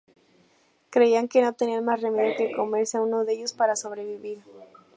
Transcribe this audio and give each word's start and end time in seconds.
Creían 0.89 1.27
que 1.27 1.43
no 1.43 1.53
tenían 1.53 1.85
más 1.85 2.01
remedio 2.01 2.33
que 2.35 2.53
comerse 2.55 2.97
a 2.97 3.01
uno 3.03 3.23
de 3.23 3.33
ellos 3.33 3.53
para 3.53 3.75
sobrevivir. 3.75 4.41